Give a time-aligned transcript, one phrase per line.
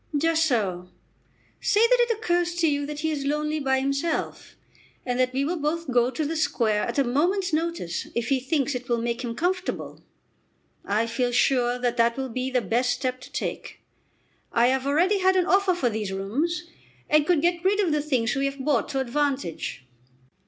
[0.17, 0.89] "Just so.
[1.61, 4.55] Say that it occurs to you that he is lonely by himself,
[5.05, 8.39] and that we will both go to the Square at a moment's notice if he
[8.39, 10.01] thinks it will make him comfortable.
[10.83, 13.81] I feel sure that that will be the best step to take.
[14.51, 16.63] I have already had an offer for these rooms,
[17.07, 19.85] and could get rid of the things we have bought to advantage."